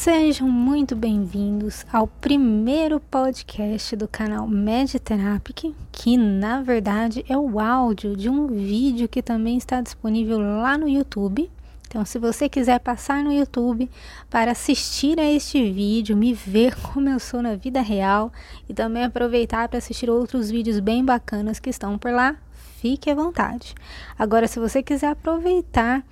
Sejam 0.00 0.48
muito 0.48 0.96
bem-vindos 0.96 1.84
ao 1.92 2.06
primeiro 2.06 2.98
podcast 2.98 3.94
do 3.94 4.08
canal 4.08 4.48
Mediterapic, 4.48 5.74
que 5.92 6.16
na 6.16 6.62
verdade 6.62 7.22
é 7.28 7.36
o 7.36 7.60
áudio 7.60 8.16
de 8.16 8.30
um 8.30 8.46
vídeo 8.46 9.06
que 9.06 9.20
também 9.20 9.58
está 9.58 9.82
disponível 9.82 10.38
lá 10.38 10.78
no 10.78 10.88
YouTube. 10.88 11.50
Então, 11.86 12.02
se 12.06 12.18
você 12.18 12.48
quiser 12.48 12.80
passar 12.80 13.22
no 13.22 13.30
YouTube 13.30 13.90
para 14.30 14.52
assistir 14.52 15.20
a 15.20 15.30
este 15.30 15.70
vídeo, 15.70 16.16
me 16.16 16.32
ver 16.32 16.74
como 16.80 17.10
eu 17.10 17.20
sou 17.20 17.42
na 17.42 17.54
vida 17.54 17.82
real 17.82 18.32
e 18.66 18.72
também 18.72 19.04
aproveitar 19.04 19.68
para 19.68 19.76
assistir 19.76 20.08
outros 20.08 20.50
vídeos 20.50 20.80
bem 20.80 21.04
bacanas 21.04 21.60
que 21.60 21.68
estão 21.68 21.98
por 21.98 22.10
lá, 22.10 22.36
fique 22.80 23.10
à 23.10 23.14
vontade. 23.14 23.74
Agora, 24.18 24.48
se 24.48 24.58
você 24.58 24.82
quiser 24.82 25.08
aproveitar 25.08 26.02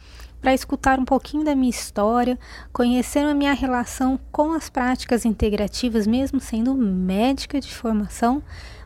para 0.41 0.55
escutar 0.55 0.99
um 0.99 1.05
pouquinho 1.05 1.45
da 1.45 1.55
minha 1.55 1.71
história, 1.71 2.39
conhecer 2.73 3.21
a 3.21 3.35
minha 3.35 3.53
relação 3.53 4.19
com 4.31 4.53
as 4.53 4.71
práticas 4.71 5.25
integrativas, 5.25 6.07
mesmo 6.07 6.41
sendo 6.41 6.75
médica 6.75 7.61
de 7.61 7.75
formação, 7.75 8.43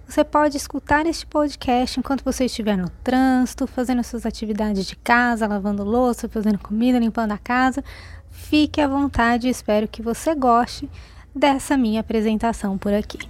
você 0.06 0.24
pode 0.24 0.58
escutar 0.58 1.06
este 1.06 1.24
podcast 1.24 1.98
enquanto 1.98 2.22
você 2.22 2.44
estiver 2.44 2.76
no 2.76 2.90
trânsito, 3.02 3.66
fazendo 3.66 4.04
suas 4.04 4.26
atividades 4.26 4.84
de 4.84 4.94
casa, 4.94 5.46
lavando 5.46 5.82
louça, 5.84 6.28
fazendo 6.28 6.58
comida, 6.58 6.98
limpando 6.98 7.32
a 7.32 7.38
casa. 7.38 7.82
Fique 8.30 8.80
à 8.80 8.86
vontade, 8.86 9.48
espero 9.48 9.88
que 9.88 10.02
você 10.02 10.34
goste 10.34 10.90
dessa 11.34 11.78
minha 11.78 12.00
apresentação 12.00 12.76
por 12.76 12.92
aqui. 12.92 13.20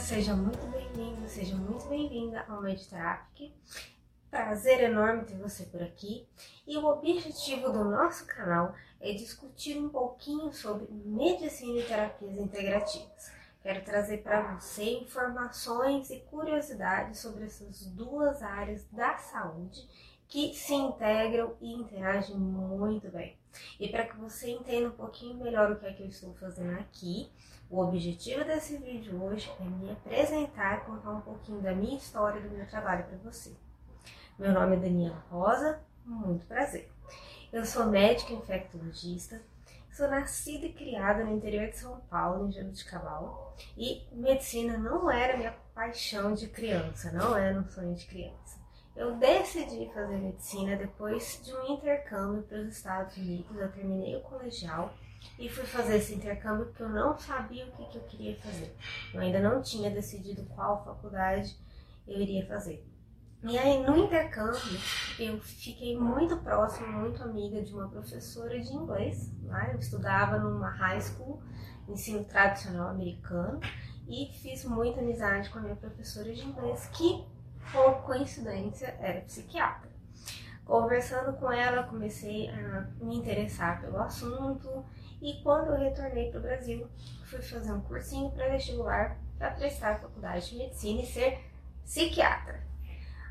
Seja 0.00 0.34
muito 0.34 0.66
bem-vindo, 0.68 1.28
seja 1.28 1.54
muito 1.54 1.86
bem-vinda 1.86 2.44
ao 2.48 2.62
Meditraffic. 2.62 3.54
Prazer 4.30 4.82
enorme 4.82 5.24
ter 5.24 5.36
você 5.36 5.64
por 5.66 5.82
aqui. 5.82 6.26
E 6.66 6.76
o 6.78 6.86
objetivo 6.86 7.70
do 7.70 7.84
nosso 7.84 8.24
canal 8.26 8.74
é 8.98 9.12
discutir 9.12 9.78
um 9.78 9.90
pouquinho 9.90 10.52
sobre 10.52 10.88
medicina 10.90 11.78
e 11.78 11.84
terapias 11.84 12.36
integrativas. 12.36 13.30
Quero 13.62 13.84
trazer 13.84 14.22
para 14.22 14.58
você 14.58 14.84
informações 15.00 16.10
e 16.10 16.20
curiosidades 16.20 17.20
sobre 17.20 17.44
essas 17.44 17.84
duas 17.86 18.42
áreas 18.42 18.86
da 18.90 19.18
saúde 19.18 19.86
que 20.26 20.54
se 20.54 20.72
integram 20.74 21.56
e 21.60 21.72
interagem 21.72 22.36
muito 22.36 23.10
bem. 23.10 23.36
E 23.78 23.88
para 23.88 24.06
que 24.06 24.16
você 24.16 24.50
entenda 24.50 24.88
um 24.88 24.92
pouquinho 24.92 25.34
melhor 25.34 25.70
o 25.70 25.78
que 25.78 25.86
é 25.86 25.92
que 25.92 26.02
eu 26.02 26.08
estou 26.08 26.32
fazendo 26.34 26.78
aqui, 26.78 27.30
o 27.70 27.80
objetivo 27.84 28.44
desse 28.44 28.76
vídeo 28.78 29.22
hoje 29.22 29.48
é 29.60 29.64
me 29.64 29.92
apresentar 29.92 30.78
e 30.78 30.80
contar 30.86 31.10
um 31.12 31.20
pouquinho 31.20 31.62
da 31.62 31.72
minha 31.72 31.96
história 31.96 32.40
do 32.40 32.50
meu 32.50 32.66
trabalho 32.66 33.04
para 33.04 33.16
você. 33.18 33.52
Meu 34.36 34.52
nome 34.52 34.74
é 34.74 34.80
Daniela 34.80 35.24
Rosa, 35.30 35.80
muito 36.04 36.44
prazer. 36.46 36.90
Eu 37.52 37.64
sou 37.64 37.86
médica 37.86 38.32
infectologista, 38.32 39.40
sou 39.92 40.08
nascida 40.08 40.66
e 40.66 40.72
criada 40.72 41.24
no 41.24 41.36
interior 41.36 41.68
de 41.68 41.78
São 41.78 42.00
Paulo, 42.10 42.48
em 42.48 42.52
Jabuticabal, 42.52 43.54
e 43.76 44.04
medicina 44.10 44.76
não 44.76 45.08
era 45.08 45.36
minha 45.36 45.54
paixão 45.72 46.34
de 46.34 46.48
criança, 46.48 47.12
não 47.12 47.36
era 47.36 47.56
um 47.56 47.68
sonho 47.68 47.94
de 47.94 48.06
criança. 48.06 48.58
Eu 48.96 49.14
decidi 49.14 49.88
fazer 49.94 50.16
medicina 50.16 50.76
depois 50.76 51.40
de 51.44 51.54
um 51.54 51.74
intercâmbio 51.74 52.42
para 52.42 52.58
os 52.58 52.76
Estados 52.76 53.16
Unidos. 53.16 53.56
Eu 53.56 53.70
terminei 53.70 54.16
o 54.16 54.22
colegial 54.22 54.92
e 55.38 55.48
fui 55.48 55.64
fazer 55.64 55.96
esse 55.96 56.14
intercâmbio 56.14 56.66
porque 56.66 56.82
eu 56.82 56.88
não 56.88 57.18
sabia 57.18 57.66
o 57.66 57.72
que, 57.72 57.84
que 57.86 57.96
eu 57.96 58.02
queria 58.02 58.36
fazer. 58.36 58.76
Eu 59.12 59.20
ainda 59.20 59.40
não 59.40 59.62
tinha 59.62 59.90
decidido 59.90 60.44
qual 60.54 60.84
faculdade 60.84 61.56
eu 62.06 62.20
iria 62.20 62.46
fazer. 62.46 62.86
E 63.42 63.56
aí, 63.56 63.82
no 63.82 63.96
intercâmbio, 63.96 64.78
eu 65.18 65.40
fiquei 65.40 65.98
muito 65.98 66.36
próxima, 66.36 66.88
muito 66.88 67.22
amiga 67.22 67.62
de 67.62 67.72
uma 67.72 67.88
professora 67.88 68.60
de 68.60 68.70
inglês. 68.70 69.32
Né? 69.42 69.70
Eu 69.72 69.78
estudava 69.78 70.38
numa 70.38 70.68
high 70.68 71.00
school, 71.00 71.42
ensino 71.88 72.22
tradicional 72.24 72.90
americano, 72.90 73.60
e 74.06 74.30
fiz 74.42 74.64
muita 74.64 75.00
amizade 75.00 75.48
com 75.48 75.58
a 75.58 75.62
minha 75.62 75.76
professora 75.76 76.30
de 76.30 76.44
inglês, 76.44 76.86
que 76.92 77.24
por 77.72 78.02
coincidência, 78.02 78.96
era 79.00 79.20
psiquiatra. 79.20 79.90
Conversando 80.64 81.32
com 81.34 81.50
ela, 81.50 81.84
comecei 81.84 82.48
a 82.48 82.86
me 83.00 83.16
interessar 83.16 83.80
pelo 83.80 83.98
assunto 83.98 84.84
e 85.20 85.42
quando 85.42 85.68
eu 85.68 85.78
retornei 85.78 86.30
para 86.30 86.38
o 86.38 86.42
Brasil, 86.42 86.88
fui 87.24 87.42
fazer 87.42 87.72
um 87.72 87.80
cursinho 87.80 88.30
para 88.30 88.48
vestibular 88.48 89.18
para 89.38 89.52
prestar 89.52 89.92
a 89.92 89.98
faculdade 89.98 90.50
de 90.50 90.56
medicina 90.56 91.00
e 91.00 91.06
ser 91.06 91.40
psiquiatra. 91.82 92.62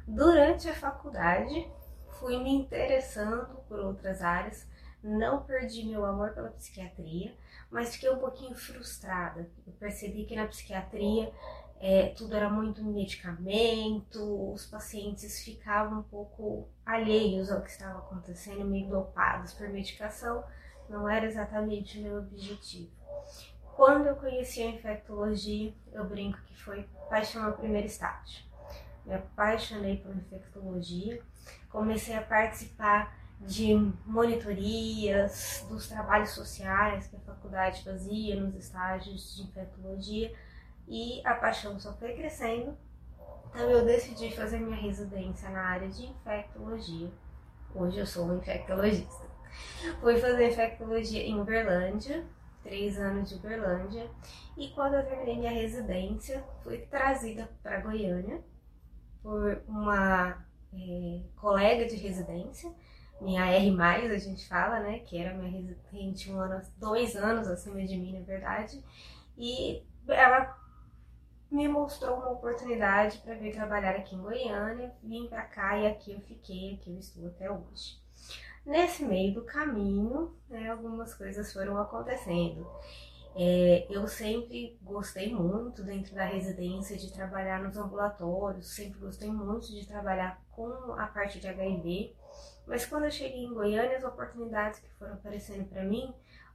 Durante 0.07 0.67
a 0.67 0.73
faculdade, 0.73 1.69
fui 2.19 2.37
me 2.41 2.49
interessando 2.49 3.61
por 3.67 3.79
outras 3.79 4.21
áreas, 4.23 4.67
não 5.03 5.43
perdi 5.43 5.85
meu 5.85 6.03
amor 6.03 6.31
pela 6.31 6.49
psiquiatria, 6.49 7.33
mas 7.69 7.93
fiquei 7.93 8.09
um 8.09 8.17
pouquinho 8.17 8.55
frustrada. 8.55 9.47
Eu 9.67 9.73
percebi 9.73 10.25
que 10.25 10.35
na 10.35 10.47
psiquiatria 10.47 11.31
é, 11.79 12.07
tudo 12.09 12.35
era 12.35 12.49
muito 12.49 12.83
medicamento, 12.83 14.53
os 14.53 14.65
pacientes 14.65 15.41
ficavam 15.43 15.99
um 15.99 16.03
pouco 16.03 16.67
alheios 16.85 17.49
ao 17.49 17.61
que 17.61 17.69
estava 17.69 17.99
acontecendo, 17.99 18.65
meio 18.65 18.89
dopados 18.89 19.53
por 19.53 19.69
medicação, 19.69 20.43
não 20.89 21.07
era 21.07 21.25
exatamente 21.25 21.97
o 21.97 22.01
meu 22.01 22.17
objetivo. 22.17 22.91
Quando 23.75 24.07
eu 24.07 24.15
conheci 24.17 24.61
a 24.61 24.71
infectologia, 24.71 25.73
eu 25.93 26.03
brinco 26.03 26.37
que 26.47 26.61
foi 26.61 26.85
paixão 27.09 27.45
ao 27.45 27.53
primeiro 27.53 27.87
estágio. 27.87 28.43
Me 29.05 29.13
apaixonei 29.13 29.97
por 29.97 30.13
infectologia, 30.13 31.21
comecei 31.69 32.13
a 32.13 32.21
participar 32.21 33.17
de 33.39 33.73
monitorias, 34.05 35.65
dos 35.69 35.87
trabalhos 35.87 36.31
sociais 36.31 37.07
que 37.07 37.15
a 37.15 37.19
faculdade 37.19 37.85
fazia 37.85 38.35
nos 38.35 38.53
estágios 38.53 39.37
de 39.37 39.43
infectologia 39.43 40.35
e 40.89 41.21
a 41.23 41.35
paixão 41.35 41.79
só 41.79 41.93
foi 41.93 42.13
crescendo. 42.13 42.75
Então 43.49 43.69
eu 43.69 43.85
decidi 43.85 44.35
fazer 44.35 44.59
minha 44.59 44.75
residência 44.75 45.49
na 45.49 45.61
área 45.61 45.87
de 45.87 46.07
infectologia. 46.07 47.09
Hoje 47.73 47.99
eu 47.99 48.05
sou 48.05 48.25
um 48.25 48.37
infectologista. 48.37 49.29
Fui 50.01 50.17
fazer 50.17 50.49
infectologia 50.49 51.23
em 51.23 51.39
Uberlândia, 51.39 52.25
três 52.63 52.99
anos 52.99 53.29
de 53.29 53.35
Uberlândia, 53.35 54.09
e 54.57 54.69
quando 54.69 54.95
eu 54.95 55.05
terminei 55.05 55.37
minha 55.37 55.51
residência, 55.51 56.43
fui 56.63 56.79
trazida 56.79 57.49
para 57.61 57.81
Goiânia 57.81 58.43
por 59.21 59.61
uma 59.67 60.45
é, 60.73 61.21
colega 61.35 61.87
de 61.87 61.95
residência, 61.95 62.71
minha 63.21 63.45
R+, 63.45 63.81
a 63.81 64.17
gente 64.17 64.47
fala, 64.47 64.79
né, 64.79 64.99
que 64.99 65.17
era 65.17 65.35
minha 65.35 65.51
residente 65.51 66.31
um 66.31 66.39
ano, 66.39 66.61
dois 66.77 67.15
anos 67.15 67.47
acima 67.47 67.83
de 67.85 67.97
mim, 67.97 68.17
na 68.17 68.25
verdade, 68.25 68.83
e 69.37 69.83
ela 70.07 70.58
me 71.51 71.67
mostrou 71.67 72.17
uma 72.17 72.31
oportunidade 72.31 73.17
para 73.19 73.35
vir 73.35 73.53
trabalhar 73.53 73.95
aqui 73.95 74.15
em 74.15 74.21
Goiânia, 74.21 74.93
vim 75.01 75.27
para 75.27 75.43
cá 75.43 75.77
e 75.77 75.87
aqui 75.87 76.13
eu 76.13 76.21
fiquei, 76.21 76.75
aqui 76.75 76.91
eu 76.91 76.99
estou 76.99 77.27
até 77.27 77.49
hoje. 77.49 77.99
Nesse 78.65 79.03
meio 79.03 79.33
do 79.33 79.43
caminho, 79.43 80.35
né, 80.47 80.69
algumas 80.69 81.13
coisas 81.13 81.51
foram 81.51 81.77
acontecendo. 81.77 82.69
É, 83.35 83.87
eu 83.89 84.07
sempre 84.07 84.77
gostei 84.81 85.33
muito 85.33 85.83
dentro 85.83 86.13
da 86.13 86.25
residência 86.25 86.97
de 86.97 87.11
trabalhar 87.11 87.63
nos 87.63 87.77
ambulatórios, 87.77 88.67
sempre 88.67 88.99
gostei 88.99 89.31
muito 89.31 89.67
de 89.67 89.87
trabalhar 89.87 90.41
com 90.51 90.93
a 90.93 91.07
parte 91.07 91.39
de 91.39 91.47
HIV, 91.47 92.15
mas 92.67 92.85
quando 92.85 93.05
eu 93.05 93.11
cheguei 93.11 93.45
em 93.45 93.53
Goiânia, 93.53 93.97
as 93.97 94.03
oportunidades 94.03 94.79
que 94.79 94.89
foram 94.95 95.13
aparecendo 95.13 95.67
para 95.69 95.83
mim 95.83 96.13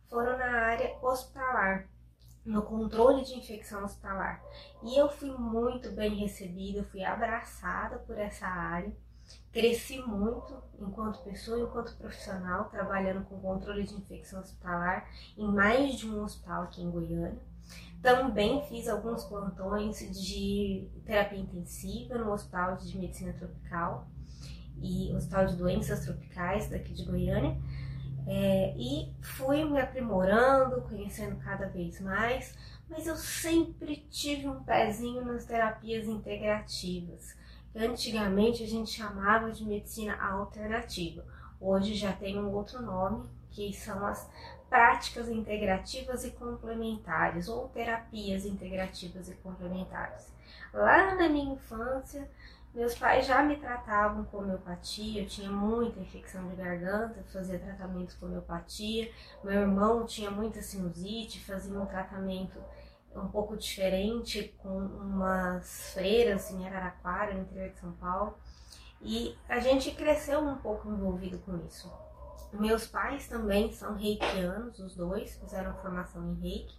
foram 0.08 0.36
na 0.36 0.66
área 0.66 0.96
hospitalar 1.02 1.88
no 2.44 2.62
controle 2.62 3.24
de 3.24 3.34
infecção 3.34 3.84
hospitalar. 3.84 4.42
E 4.82 4.98
eu 4.98 5.08
fui 5.08 5.30
muito 5.30 5.90
bem 5.92 6.14
recebida, 6.14 6.84
fui 6.84 7.02
abraçada 7.02 7.98
por 7.98 8.18
essa 8.18 8.46
área. 8.46 8.92
Cresci 9.50 9.98
muito 10.00 10.54
enquanto 10.78 11.22
pessoa, 11.22 11.58
enquanto 11.58 11.96
profissional, 11.96 12.64
trabalhando 12.68 13.24
com 13.24 13.40
controle 13.40 13.84
de 13.84 13.94
infecção 13.94 14.40
hospitalar 14.40 15.08
em 15.38 15.46
mais 15.50 15.96
de 15.96 16.08
um 16.08 16.22
hospital 16.22 16.64
aqui 16.64 16.82
em 16.82 16.90
Goiânia. 16.90 17.40
Também 18.02 18.62
fiz 18.68 18.86
alguns 18.86 19.24
plantões 19.24 19.98
de 20.20 20.86
terapia 21.06 21.38
intensiva 21.38 22.18
no 22.18 22.32
Hospital 22.32 22.76
de 22.76 22.98
Medicina 22.98 23.32
Tropical 23.32 24.06
e 24.82 25.10
Hospital 25.14 25.46
de 25.46 25.56
Doenças 25.56 26.04
Tropicais 26.04 26.68
daqui 26.68 26.92
de 26.92 27.04
Goiânia. 27.04 27.56
E 28.76 29.12
fui 29.20 29.64
me 29.64 29.80
aprimorando, 29.80 30.82
conhecendo 30.82 31.36
cada 31.36 31.68
vez 31.68 32.00
mais, 32.00 32.56
mas 32.88 33.06
eu 33.06 33.16
sempre 33.16 33.96
tive 34.10 34.48
um 34.48 34.62
pezinho 34.62 35.24
nas 35.24 35.44
terapias 35.44 36.06
integrativas. 36.06 37.36
Antigamente 37.74 38.62
a 38.62 38.66
gente 38.66 38.90
chamava 38.90 39.50
de 39.50 39.64
medicina 39.64 40.16
alternativa, 40.22 41.24
hoje 41.60 41.94
já 41.94 42.12
tem 42.12 42.38
um 42.38 42.52
outro 42.52 42.80
nome, 42.80 43.28
que 43.50 43.72
são 43.72 44.04
as 44.06 44.28
práticas 44.68 45.28
integrativas 45.28 46.24
e 46.24 46.30
complementares 46.32 47.48
ou 47.48 47.68
terapias 47.68 48.44
integrativas 48.44 49.28
e 49.28 49.34
complementares. 49.36 50.32
Lá 50.72 51.14
na 51.14 51.28
minha 51.28 51.54
infância, 51.54 52.28
meus 52.74 52.94
pais 52.96 53.26
já 53.26 53.42
me 53.42 53.56
tratavam 53.56 54.24
com 54.24 54.38
homeopatia, 54.38 55.22
eu 55.22 55.28
tinha 55.28 55.48
muita 55.48 56.00
infecção 56.00 56.48
de 56.48 56.56
garganta, 56.56 57.22
fazia 57.32 57.58
tratamentos 57.58 58.16
com 58.16 58.26
homeopatia. 58.26 59.12
Meu 59.44 59.60
irmão 59.60 60.04
tinha 60.04 60.30
muita 60.30 60.60
sinusite, 60.60 61.44
fazia 61.44 61.78
um 61.78 61.86
tratamento 61.86 62.58
um 63.14 63.28
pouco 63.28 63.56
diferente 63.56 64.52
com 64.58 64.76
umas 64.76 65.92
freiras 65.92 66.50
em 66.50 66.66
Araraquara, 66.66 67.34
no 67.34 67.42
interior 67.42 67.70
de 67.70 67.78
São 67.78 67.92
Paulo. 67.92 68.36
E 69.00 69.36
a 69.48 69.60
gente 69.60 69.92
cresceu 69.92 70.40
um 70.40 70.56
pouco 70.56 70.88
envolvido 70.88 71.38
com 71.38 71.56
isso. 71.66 71.92
Meus 72.52 72.86
pais 72.86 73.28
também 73.28 73.72
são 73.72 73.94
reikianos, 73.94 74.78
os 74.80 74.96
dois 74.96 75.36
fizeram 75.36 75.74
formação 75.76 76.32
em 76.32 76.40
reiki. 76.40 76.76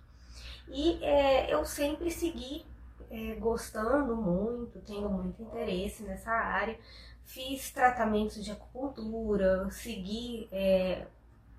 E 0.67 1.03
é, 1.03 1.53
eu 1.53 1.65
sempre 1.65 2.11
segui 2.11 2.65
é, 3.09 3.35
gostando 3.35 4.15
muito, 4.15 4.79
tendo 4.81 5.09
muito 5.09 5.41
interesse 5.41 6.03
nessa 6.03 6.31
área. 6.31 6.77
Fiz 7.23 7.71
tratamentos 7.71 8.43
de 8.43 8.51
acupuntura, 8.51 9.69
segui 9.71 10.47
é, 10.51 11.07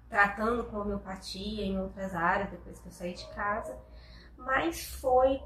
tratando 0.08 0.64
com 0.64 0.78
homeopatia 0.78 1.64
em 1.64 1.78
outras 1.78 2.14
áreas 2.14 2.50
depois 2.50 2.78
que 2.78 2.88
eu 2.88 2.92
saí 2.92 3.14
de 3.14 3.26
casa. 3.34 3.76
Mas 4.36 4.84
foi 5.00 5.40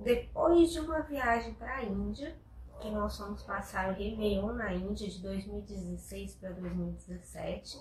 depois 0.00 0.72
de 0.72 0.80
uma 0.80 1.00
viagem 1.02 1.54
para 1.54 1.76
a 1.76 1.84
Índia, 1.84 2.34
que 2.80 2.90
nós 2.90 3.16
fomos 3.16 3.42
passar 3.42 3.90
o 3.90 3.92
Réveillon 3.92 4.52
na 4.54 4.72
Índia 4.72 5.08
de 5.08 5.20
2016 5.20 6.36
para 6.36 6.50
2017, 6.52 7.78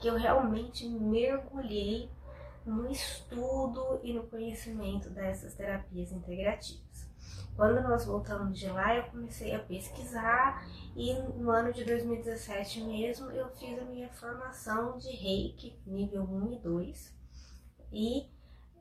que 0.00 0.06
eu 0.06 0.16
realmente 0.16 0.86
mergulhei 0.86 2.10
no 2.64 2.90
estudo 2.90 4.00
e 4.02 4.12
no 4.12 4.24
conhecimento 4.24 5.10
dessas 5.10 5.54
terapias 5.54 6.12
integrativas. 6.12 6.83
Quando 7.56 7.80
nós 7.82 8.04
voltamos 8.04 8.58
de 8.58 8.68
lá, 8.68 8.96
eu 8.96 9.04
comecei 9.04 9.54
a 9.54 9.60
pesquisar 9.60 10.66
e 10.96 11.14
no 11.14 11.50
ano 11.50 11.72
de 11.72 11.84
2017 11.84 12.82
mesmo 12.82 13.30
eu 13.30 13.48
fiz 13.50 13.78
a 13.78 13.84
minha 13.84 14.08
formação 14.08 14.98
de 14.98 15.10
Reiki 15.10 15.78
nível 15.86 16.22
1 16.24 16.52
e 16.52 16.58
2 16.58 17.14
e 17.92 18.28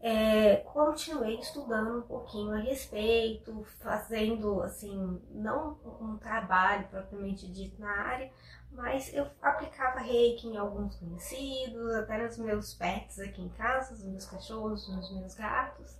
é, 0.01 0.57
continuei 0.57 1.39
estudando 1.39 1.99
um 1.99 2.01
pouquinho 2.01 2.51
a 2.51 2.57
respeito, 2.57 3.63
fazendo 3.79 4.61
assim, 4.61 5.21
não 5.29 5.77
um 6.01 6.17
trabalho 6.17 6.87
propriamente 6.89 7.47
dito 7.47 7.79
na 7.79 7.89
área, 7.89 8.31
mas 8.71 9.13
eu 9.13 9.27
aplicava 9.41 9.99
reiki 9.99 10.47
em 10.47 10.57
alguns 10.57 10.95
conhecidos, 10.95 11.93
até 11.93 12.17
nos 12.17 12.37
meus 12.37 12.73
pets 12.73 13.19
aqui 13.19 13.43
em 13.43 13.49
casa, 13.49 13.91
nos 13.91 14.03
meus 14.03 14.25
cachorros, 14.25 14.89
nos 14.89 15.13
meus 15.15 15.35
gatos. 15.35 15.95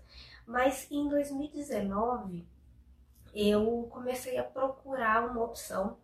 Mas 0.46 0.92
em 0.92 1.08
2019 1.08 2.46
eu 3.34 3.88
comecei 3.92 4.38
a 4.38 4.44
procurar 4.44 5.30
uma 5.30 5.44
opção 5.44 5.98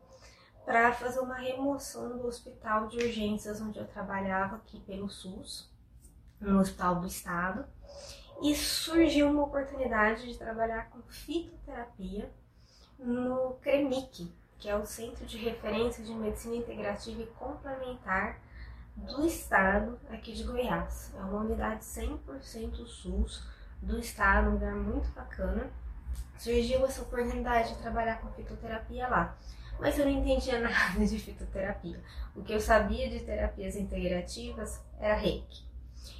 para 0.66 0.94
fazer 0.94 1.20
uma 1.20 1.36
remoção 1.36 2.18
do 2.18 2.28
hospital 2.28 2.88
de 2.88 2.98
urgências 2.98 3.62
onde 3.62 3.80
eu 3.80 3.88
trabalhava 3.88 4.58
aqui 4.58 4.80
pelo 4.82 5.10
SUS, 5.10 5.70
no 6.40 6.60
hospital 6.60 7.00
do 7.02 7.08
estado 7.08 7.66
e 8.42 8.56
surgiu 8.56 9.30
uma 9.30 9.44
oportunidade 9.44 10.26
de 10.26 10.38
trabalhar 10.38 10.90
com 10.90 11.02
fitoterapia 11.02 12.32
no 12.98 13.56
CREMIC, 13.62 14.32
que 14.58 14.70
é 14.70 14.76
o 14.76 14.86
Centro 14.86 15.26
de 15.26 15.38
Referência 15.38 16.04
de 16.04 16.14
Medicina 16.14 16.56
Integrativa 16.56 17.22
e 17.22 17.28
Complementar 17.28 18.40
do 18.96 19.26
estado 19.26 20.00
aqui 20.10 20.34
de 20.34 20.44
Goiás. 20.44 21.14
É 21.16 21.22
uma 21.22 21.42
unidade 21.42 21.84
100% 21.84 22.86
SUS 22.86 23.46
do 23.82 23.98
estado, 24.00 24.50
um 24.50 24.54
lugar 24.54 24.76
muito 24.76 25.10
bacana. 25.12 25.70
Surgiu 26.38 26.86
essa 26.86 27.02
oportunidade 27.02 27.70
de 27.70 27.82
trabalhar 27.82 28.22
com 28.22 28.32
fitoterapia 28.32 29.08
lá, 29.08 29.38
mas 29.80 29.98
eu 29.98 30.06
não 30.06 30.12
entendia 30.12 30.60
nada 30.62 31.06
de 31.06 31.20
fitoterapia. 31.20 32.02
O 32.36 32.42
que 32.42 32.54
eu 32.54 32.62
sabia 32.62 33.10
de 33.10 33.20
terapias 33.20 33.76
integrativas 33.76 34.82
era 35.00 35.16
reiki. 35.16 35.68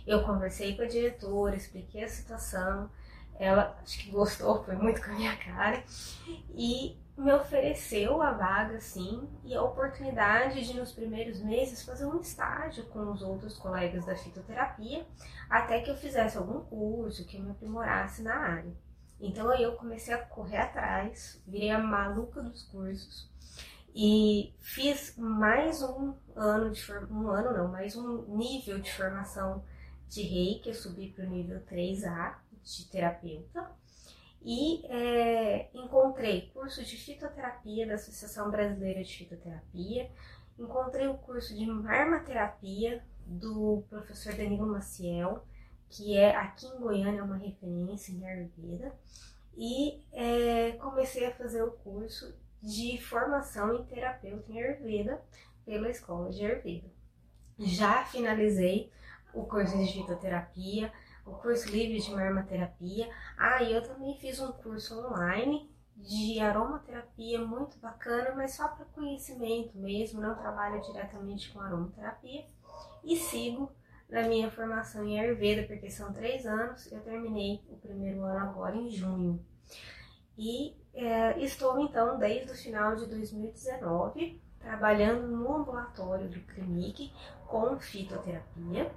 Eu 0.06 0.24
conversei 0.24 0.76
com 0.76 0.82
a 0.82 0.88
diretora, 0.88 1.56
expliquei 1.56 2.04
a 2.04 2.10
situação, 2.10 2.90
ela 3.40 3.78
acho 3.82 4.00
que 4.00 4.12
gostou, 4.12 4.64
foi 4.64 4.76
muito 4.76 5.02
com 5.02 5.12
a 5.12 5.16
minha 5.16 5.36
cara, 5.38 5.82
e 6.54 6.98
me 7.18 7.34
ofereceu 7.34 8.22
a 8.22 8.32
vaga, 8.32 8.80
sim, 8.80 9.28
e 9.44 9.54
a 9.54 9.62
oportunidade 9.62 10.66
de, 10.66 10.74
nos 10.74 10.92
primeiros 10.92 11.42
meses, 11.42 11.84
fazer 11.84 12.06
um 12.06 12.20
estágio 12.20 12.86
com 12.86 13.12
os 13.12 13.22
outros 13.22 13.58
colegas 13.58 14.06
da 14.06 14.16
fitoterapia, 14.16 15.06
até 15.50 15.82
que 15.82 15.92
eu 15.92 15.96
fizesse 15.96 16.38
algum 16.38 16.62
curso, 16.62 17.26
que 17.26 17.40
me 17.40 17.52
aprimorasse 17.52 18.22
na 18.22 18.36
área. 18.36 18.74
Então 19.20 19.50
aí 19.50 19.64
eu 19.64 19.76
comecei 19.76 20.14
a 20.14 20.24
correr 20.26 20.58
atrás, 20.58 21.42
virei 21.46 21.72
a 21.72 21.80
maluca 21.80 22.42
dos 22.42 22.64
cursos, 22.64 23.30
e 23.94 24.54
fiz 24.60 25.18
mais 25.18 25.82
um 25.82 26.14
ano 26.36 26.72
de 26.72 26.82
um 27.12 27.28
ano 27.30 27.58
não, 27.58 27.68
mais 27.68 27.96
um 27.96 28.38
nível 28.38 28.80
de 28.80 28.92
formação 28.94 29.64
de 30.08 30.22
reiki, 30.22 30.70
eu 30.70 30.76
subi 30.76 31.10
para 31.10 31.26
o 31.26 31.30
nível 31.30 31.60
3A 31.62 32.38
de 32.64 32.90
terapeuta 32.90 33.70
e 34.42 34.86
é, 34.86 35.70
encontrei 35.74 36.50
curso 36.54 36.84
de 36.84 36.96
fitoterapia 36.96 37.88
da 37.88 37.96
Associação 37.96 38.50
Brasileira 38.50 39.04
de 39.04 39.18
Fitoterapia, 39.18 40.10
encontrei 40.58 41.08
o 41.08 41.18
curso 41.18 41.54
de 41.56 41.66
marmaterapia 41.66 43.04
do 43.26 43.84
professor 43.90 44.34
Danilo 44.34 44.68
Maciel, 44.68 45.44
que 45.90 46.16
é 46.16 46.36
aqui 46.36 46.68
em 46.68 46.80
Goiânia 46.80 47.20
é 47.20 47.24
uma 47.24 47.38
referência 47.38 48.12
em 48.12 48.26
Ayurveda, 48.26 48.94
e 49.58 50.04
é, 50.14 50.72
comecei 50.74 51.26
a 51.26 51.34
fazer 51.34 51.64
o 51.64 51.72
curso 51.72 52.34
de 52.62 52.98
formação 53.02 53.76
em 53.76 53.84
terapeuta 53.86 54.52
em 54.52 54.62
Ayurveda 54.62 55.22
pela 55.66 55.90
Escola 55.90 56.30
de 56.30 56.46
Ayurveda. 56.46 56.90
Já 57.58 58.06
finalizei 58.06 58.92
o 59.34 59.44
curso 59.44 59.78
de 59.78 59.92
fitoterapia, 59.92 60.92
o 61.26 61.32
curso 61.32 61.70
livre 61.70 62.00
de 62.00 62.12
marmaterapia. 62.12 63.10
Ah, 63.38 63.62
e 63.62 63.74
eu 63.74 63.84
também 63.84 64.18
fiz 64.18 64.40
um 64.40 64.52
curso 64.52 64.98
online 65.08 65.70
de 65.96 66.40
aromaterapia 66.40 67.40
muito 67.46 67.78
bacana, 67.80 68.34
mas 68.36 68.54
só 68.54 68.70
para 68.70 68.86
conhecimento 68.86 69.78
mesmo, 69.78 70.22
não 70.22 70.36
trabalho 70.36 70.82
diretamente 70.82 71.52
com 71.52 71.60
aromaterapia. 71.60 72.46
E 73.04 73.18
sigo 73.18 73.72
na 74.10 74.28
minha 74.28 74.50
formação 74.50 75.06
em 75.06 75.20
Ayurveda, 75.20 75.68
porque 75.68 75.90
são 75.90 76.12
três 76.12 76.46
anos, 76.46 76.92
eu 76.92 77.00
terminei 77.02 77.62
o 77.70 77.78
primeiro 77.78 78.24
ano 78.24 78.40
agora 78.40 78.76
em 78.76 78.90
junho. 78.90 79.40
E 80.38 80.76
é, 80.94 81.40
estou 81.40 81.80
então 81.80 82.18
desde 82.18 82.52
o 82.52 82.56
final 82.56 82.96
de 82.96 83.06
2019 83.06 84.42
trabalhando 84.60 85.28
no 85.28 85.56
ambulatório 85.56 86.28
do 86.28 86.40
Clinic 86.42 87.14
com 87.48 87.80
fitoterapia 87.80 88.92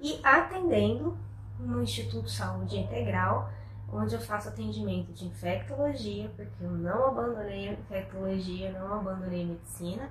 e 0.00 0.20
atendendo 0.22 1.16
no 1.58 1.82
Instituto 1.82 2.28
Saúde 2.28 2.76
Integral, 2.76 3.50
onde 3.90 4.14
eu 4.14 4.20
faço 4.20 4.48
atendimento 4.48 5.12
de 5.12 5.26
infectologia, 5.26 6.30
porque 6.36 6.62
eu 6.62 6.70
não 6.70 7.06
abandonei 7.06 7.68
a 7.68 7.72
infectologia, 7.72 8.72
não 8.72 8.94
abandonei 8.94 9.42
a 9.42 9.46
medicina, 9.46 10.10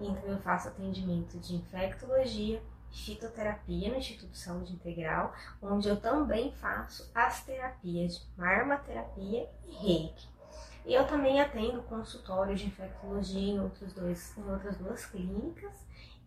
então 0.00 0.24
eu 0.26 0.38
faço 0.38 0.68
atendimento 0.68 1.38
de 1.38 1.56
infectologia, 1.56 2.62
fitoterapia 2.92 3.90
no 3.90 3.96
Instituto 3.96 4.36
Saúde 4.36 4.72
Integral, 4.72 5.34
onde 5.60 5.88
eu 5.88 6.00
também 6.00 6.52
faço 6.52 7.10
as 7.14 7.44
terapias 7.44 8.18
de 8.18 8.26
marmaterapia 8.36 9.48
e 9.66 9.72
reiki. 9.74 10.28
E 10.84 10.94
eu 10.94 11.06
também 11.06 11.40
atendo 11.40 11.82
consultórios 11.82 12.60
de 12.60 12.66
infectologia 12.66 13.54
em, 13.54 13.60
outros 13.60 13.92
dois, 13.92 14.36
em 14.36 14.50
outras 14.50 14.76
duas 14.76 15.06
clínicas 15.06 15.72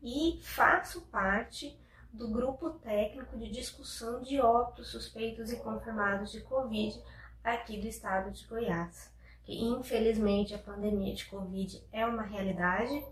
e 0.01 0.39
faço 0.41 1.01
parte 1.01 1.77
do 2.11 2.29
grupo 2.29 2.69
técnico 2.69 3.37
de 3.37 3.49
discussão 3.49 4.21
de 4.21 4.39
óbitos 4.39 4.89
suspeitos 4.89 5.51
e 5.51 5.57
confirmados 5.57 6.31
de 6.31 6.39
Covid 6.41 7.01
aqui 7.43 7.79
do 7.79 7.87
estado 7.87 8.31
de 8.31 8.45
Goiás. 8.47 9.13
Que 9.43 9.61
infelizmente 9.61 10.55
a 10.55 10.57
pandemia 10.57 11.13
de 11.13 11.25
Covid 11.25 11.83
é 11.91 12.05
uma 12.05 12.23
realidade 12.23 13.05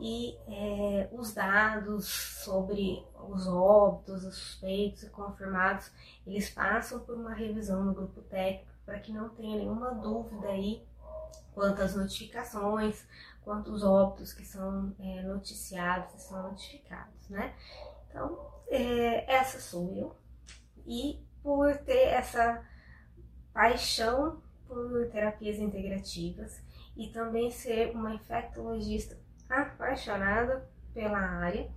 e 0.00 0.36
é, 0.48 1.08
os 1.12 1.32
dados 1.32 2.06
sobre 2.06 3.04
os 3.28 3.46
óbitos, 3.46 4.24
os 4.24 4.36
suspeitos 4.36 5.02
e 5.02 5.10
confirmados, 5.10 5.90
eles 6.26 6.50
passam 6.50 7.00
por 7.00 7.16
uma 7.16 7.32
revisão 7.32 7.84
no 7.84 7.94
grupo 7.94 8.20
técnico 8.22 8.72
para 8.84 8.98
que 8.98 9.12
não 9.12 9.28
tenha 9.30 9.56
nenhuma 9.56 9.94
dúvida 9.94 10.48
aí 10.48 10.86
quanto 11.54 11.80
às 11.80 11.94
notificações, 11.94 13.06
quanto 13.42 13.70
os 13.70 13.82
óbitos 13.82 14.32
que 14.32 14.44
são 14.44 14.94
é, 14.98 15.22
noticiados 15.22 16.14
e 16.14 16.20
são 16.20 16.42
notificados, 16.42 17.28
né? 17.28 17.54
Então, 18.08 18.38
é, 18.68 19.32
essa 19.32 19.60
sou 19.60 19.94
eu. 19.94 20.16
E 20.86 21.24
por 21.42 21.76
ter 21.78 22.08
essa 22.08 22.62
paixão 23.52 24.42
por 24.66 25.08
terapias 25.10 25.58
integrativas 25.58 26.60
e 26.96 27.08
também 27.08 27.50
ser 27.50 27.94
uma 27.94 28.14
infectologista 28.14 29.16
apaixonada 29.48 30.68
pela 30.92 31.18
área, 31.18 31.70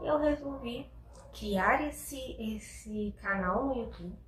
eu 0.00 0.18
resolvi 0.18 0.90
criar 1.32 1.86
esse, 1.86 2.36
esse 2.38 3.14
canal 3.20 3.66
no 3.66 3.76
YouTube, 3.76 4.18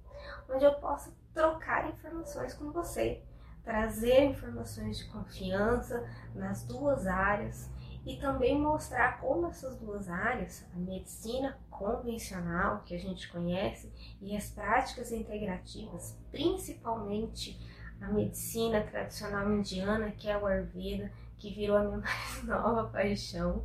onde 0.49 0.65
eu 0.65 0.75
possa 0.75 1.13
trocar 1.33 1.89
informações 1.91 2.55
com 2.55 2.71
você, 2.71 3.23
trazer 3.63 4.25
informações 4.25 4.99
de 4.99 5.07
confiança 5.07 6.09
nas 6.35 6.65
duas 6.65 7.07
áreas 7.07 7.71
e 8.07 8.17
também 8.17 8.61
mostrar 8.61 9.19
como 9.21 9.47
essas 9.47 9.77
duas 9.79 10.09
áreas, 10.09 10.67
a 10.75 10.79
medicina 10.79 11.59
convencional 11.71 12.83
que 12.85 12.95
a 12.95 12.99
gente 12.99 13.31
conhece 13.33 13.91
e 14.21 14.37
as 14.37 14.51
práticas 14.51 15.11
integrativas, 15.11 16.19
principalmente 16.31 17.59
a 18.01 18.09
medicina 18.09 18.83
tradicional 18.83 19.51
indiana, 19.51 20.11
que 20.11 20.29
é 20.29 20.37
o 20.37 20.47
Ayurveda, 20.47 21.11
que 21.45 21.53
virou 21.53 21.77
a 21.77 21.83
minha 21.83 21.99
mais 22.01 22.43
nova 22.45 22.89
paixão. 22.89 23.63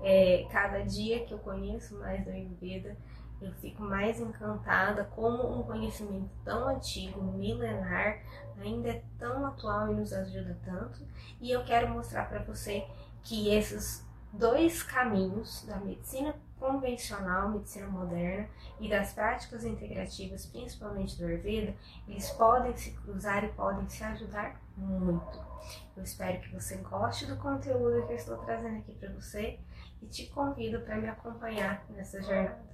É, 0.00 0.46
cada 0.52 0.84
dia 0.84 1.24
que 1.24 1.34
eu 1.34 1.38
conheço 1.38 1.98
mais 1.98 2.24
do 2.24 2.30
Ayurveda, 2.30 2.96
eu 3.40 3.52
fico 3.54 3.82
mais 3.82 4.20
encantada 4.20 5.04
como 5.04 5.58
um 5.58 5.62
conhecimento 5.64 6.30
tão 6.44 6.68
antigo, 6.68 7.20
milenar, 7.20 8.20
ainda 8.60 8.90
é 8.90 9.02
tão 9.18 9.44
atual 9.46 9.90
e 9.90 9.94
nos 9.94 10.12
ajuda 10.12 10.56
tanto. 10.64 11.04
E 11.40 11.50
eu 11.50 11.64
quero 11.64 11.88
mostrar 11.88 12.28
para 12.28 12.42
você 12.42 12.86
que 13.22 13.52
esses 13.52 14.06
dois 14.32 14.82
caminhos 14.84 15.64
da 15.66 15.76
medicina 15.78 16.34
convencional, 16.58 17.50
medicina 17.50 17.86
moderna 17.86 18.48
e 18.80 18.88
das 18.88 19.12
práticas 19.12 19.64
integrativas, 19.64 20.46
principalmente 20.46 21.16
do 21.18 21.26
Ayurveda, 21.26 21.74
eles 22.06 22.30
podem 22.30 22.76
se 22.76 22.92
cruzar 22.92 23.44
e 23.44 23.48
podem 23.48 23.88
se 23.88 24.02
ajudar 24.04 24.60
muito. 24.76 25.38
Eu 25.96 26.02
espero 26.02 26.40
que 26.40 26.54
você 26.54 26.76
goste 26.76 27.26
do 27.26 27.36
conteúdo 27.36 28.06
que 28.06 28.12
eu 28.12 28.16
estou 28.16 28.38
trazendo 28.38 28.78
aqui 28.78 28.94
para 28.94 29.12
você 29.12 29.58
e 30.00 30.06
te 30.06 30.26
convido 30.26 30.80
para 30.80 30.96
me 30.96 31.08
acompanhar 31.08 31.84
nessa 31.90 32.22
jornada. 32.22 32.67